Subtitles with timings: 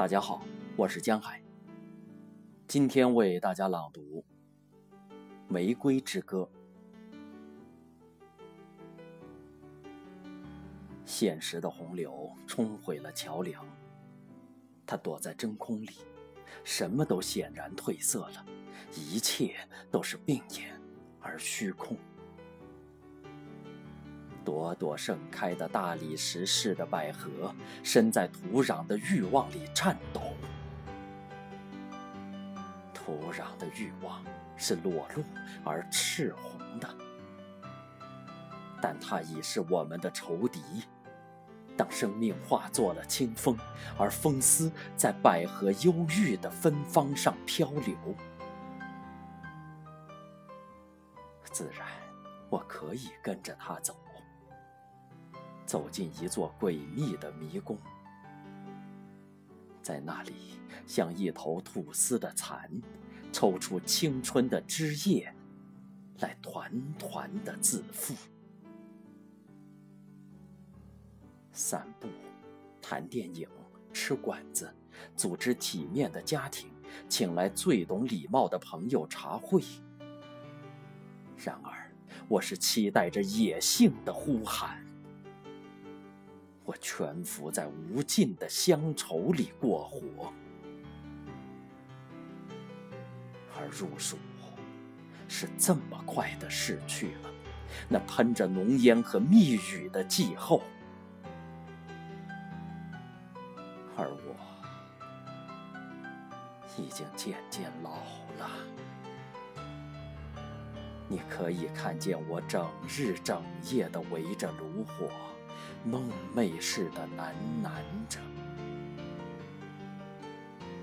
[0.00, 0.40] 大家好，
[0.76, 1.42] 我是江海。
[2.66, 4.24] 今天为大家朗读
[5.46, 6.48] 《玫瑰之歌》。
[11.04, 13.62] 现实的洪流冲毁了桥梁，
[14.86, 15.90] 他躲在真空里，
[16.64, 18.46] 什么都显然褪色了，
[18.96, 19.54] 一切
[19.90, 20.80] 都是病眼
[21.20, 21.94] 而虚空。
[24.50, 27.54] 朵朵盛开的大理石似的百合，
[27.84, 30.20] 身在土壤的欲望里颤抖。
[32.92, 34.20] 土壤的欲望
[34.56, 35.22] 是裸露
[35.64, 36.88] 而赤红的，
[38.82, 40.60] 但它已是我们的仇敌。
[41.76, 43.56] 当生命化作了清风，
[43.96, 47.96] 而风丝在百合忧郁的芬芳上漂流，
[51.52, 51.86] 自然
[52.48, 53.94] 我可以跟着它走。
[55.70, 57.78] 走进一座诡秘的迷宫，
[59.80, 60.32] 在那里，
[60.84, 62.68] 像一头吐丝的蚕，
[63.30, 65.32] 抽出青春的枝叶，
[66.18, 68.16] 来团团的自负。
[71.52, 72.08] 散步、
[72.82, 73.48] 谈电影、
[73.92, 74.74] 吃馆子，
[75.14, 76.68] 组织体面的家庭，
[77.08, 79.62] 请来最懂礼貌的朋友茶会。
[81.36, 81.92] 然而，
[82.26, 84.89] 我是期待着野性的呼喊。
[86.70, 90.32] 我蜷伏在无尽的乡愁里过活，
[93.58, 94.16] 而入暑
[95.26, 97.30] 是这么快的逝去了，
[97.88, 100.62] 那喷着浓烟和密语的季候，
[103.96, 104.36] 而我
[106.78, 107.96] 已经渐渐老
[108.38, 108.48] 了。
[111.10, 115.10] 你可以看见我整日整夜的围着炉火。
[115.82, 117.32] 梦寐似的喃
[117.64, 117.70] 喃
[118.08, 118.20] 着，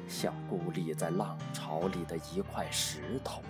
[0.09, 3.41] 像孤立在浪潮里的一块石头。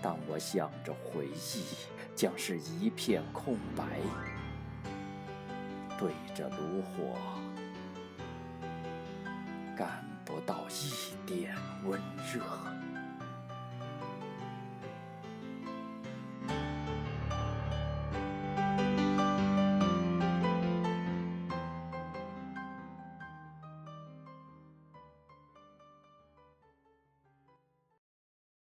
[0.00, 1.64] 当我想着回忆，
[2.14, 3.84] 将是一片空白，
[5.98, 7.18] 对着炉火，
[9.76, 11.54] 感不到一点
[11.84, 12.00] 温
[12.32, 12.40] 热。